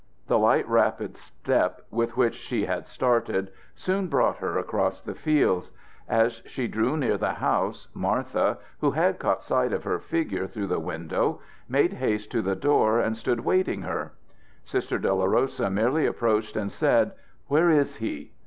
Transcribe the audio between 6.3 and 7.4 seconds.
she drew near the